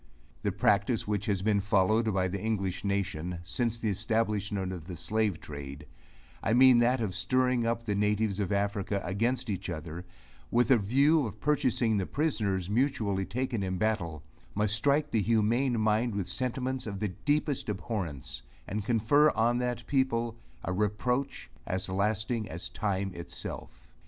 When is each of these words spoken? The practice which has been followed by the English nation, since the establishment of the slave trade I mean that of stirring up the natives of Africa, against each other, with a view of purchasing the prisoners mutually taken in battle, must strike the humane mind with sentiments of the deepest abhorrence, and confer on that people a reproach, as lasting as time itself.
The 0.41 0.51
practice 0.51 1.07
which 1.07 1.27
has 1.27 1.43
been 1.43 1.59
followed 1.59 2.11
by 2.11 2.27
the 2.27 2.41
English 2.41 2.83
nation, 2.83 3.37
since 3.43 3.77
the 3.77 3.89
establishment 3.91 4.71
of 4.73 4.87
the 4.87 4.95
slave 4.97 5.39
trade 5.39 5.85
I 6.41 6.53
mean 6.55 6.79
that 6.79 7.01
of 7.01 7.13
stirring 7.13 7.67
up 7.67 7.83
the 7.83 7.93
natives 7.93 8.39
of 8.39 8.51
Africa, 8.51 8.99
against 9.05 9.47
each 9.47 9.69
other, 9.69 10.03
with 10.49 10.71
a 10.71 10.77
view 10.79 11.27
of 11.27 11.39
purchasing 11.39 11.97
the 11.97 12.07
prisoners 12.07 12.67
mutually 12.67 13.27
taken 13.27 13.61
in 13.61 13.77
battle, 13.77 14.23
must 14.55 14.73
strike 14.75 15.11
the 15.11 15.21
humane 15.21 15.79
mind 15.79 16.15
with 16.15 16.27
sentiments 16.27 16.87
of 16.87 16.97
the 16.99 17.09
deepest 17.09 17.69
abhorrence, 17.69 18.41
and 18.67 18.83
confer 18.83 19.29
on 19.29 19.59
that 19.59 19.85
people 19.85 20.35
a 20.63 20.73
reproach, 20.73 21.47
as 21.67 21.87
lasting 21.89 22.49
as 22.49 22.69
time 22.69 23.11
itself. 23.13 23.87